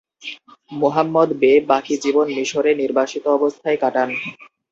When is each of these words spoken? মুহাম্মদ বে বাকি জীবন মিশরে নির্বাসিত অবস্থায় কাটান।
মুহাম্মদ 0.71 1.29
বে 1.41 1.51
বাকি 1.69 1.95
জীবন 2.03 2.27
মিশরে 2.37 2.71
নির্বাসিত 2.81 3.25
অবস্থায় 3.37 3.77
কাটান। 3.83 4.09